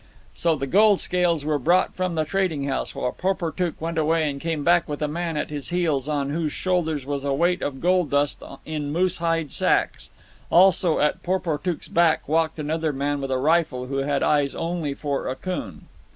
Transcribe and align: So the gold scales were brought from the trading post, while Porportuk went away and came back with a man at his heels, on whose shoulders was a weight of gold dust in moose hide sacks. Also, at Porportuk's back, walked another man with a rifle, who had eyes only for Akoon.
So 0.33 0.55
the 0.55 0.65
gold 0.65 0.99
scales 0.99 1.45
were 1.45 1.59
brought 1.59 1.93
from 1.93 2.15
the 2.15 2.25
trading 2.25 2.67
post, 2.67 2.95
while 2.95 3.11
Porportuk 3.11 3.79
went 3.79 3.99
away 3.99 4.27
and 4.27 4.41
came 4.41 4.63
back 4.63 4.89
with 4.89 4.99
a 5.03 5.07
man 5.07 5.37
at 5.37 5.51
his 5.51 5.69
heels, 5.69 6.09
on 6.09 6.31
whose 6.31 6.51
shoulders 6.51 7.05
was 7.05 7.23
a 7.23 7.31
weight 7.35 7.61
of 7.61 7.79
gold 7.79 8.09
dust 8.09 8.41
in 8.65 8.91
moose 8.91 9.17
hide 9.17 9.51
sacks. 9.51 10.09
Also, 10.49 10.97
at 10.97 11.21
Porportuk's 11.21 11.87
back, 11.87 12.27
walked 12.27 12.57
another 12.57 12.91
man 12.91 13.21
with 13.21 13.29
a 13.29 13.37
rifle, 13.37 13.85
who 13.85 13.97
had 13.97 14.23
eyes 14.23 14.55
only 14.55 14.95
for 14.95 15.27
Akoon. 15.27 15.81